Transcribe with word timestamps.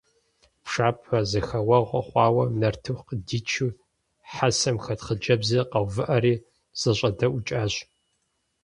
Пшапэ 0.63 1.19
зэхэуэгъуэ 1.29 2.01
хъуауэ, 2.07 2.43
нартыху 2.59 3.05
къыдичу 3.07 3.77
хьэсэм 4.33 4.77
хэт 4.83 4.99
хъыджэбзыр 5.05 5.63
къэувыӀэри 5.71 6.33
зэщӀэдэӀукӀащ. 6.79 7.73